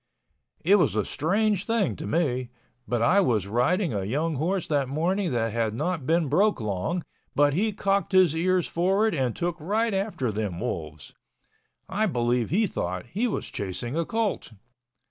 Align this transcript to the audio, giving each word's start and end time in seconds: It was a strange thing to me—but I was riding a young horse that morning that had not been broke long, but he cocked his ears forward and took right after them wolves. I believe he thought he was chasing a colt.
It 0.65 0.77
was 0.77 0.95
a 0.95 1.05
strange 1.05 1.65
thing 1.67 1.95
to 1.97 2.07
me—but 2.07 3.03
I 3.03 3.19
was 3.19 3.45
riding 3.45 3.93
a 3.93 4.03
young 4.03 4.33
horse 4.37 4.65
that 4.65 4.89
morning 4.89 5.31
that 5.31 5.53
had 5.53 5.75
not 5.75 6.07
been 6.07 6.27
broke 6.27 6.59
long, 6.59 7.03
but 7.35 7.53
he 7.53 7.71
cocked 7.71 8.11
his 8.11 8.35
ears 8.35 8.65
forward 8.65 9.13
and 9.13 9.35
took 9.35 9.57
right 9.59 9.93
after 9.93 10.31
them 10.31 10.59
wolves. 10.59 11.13
I 11.87 12.07
believe 12.07 12.49
he 12.49 12.65
thought 12.65 13.05
he 13.13 13.27
was 13.27 13.51
chasing 13.51 13.95
a 13.95 14.03
colt. 14.03 14.53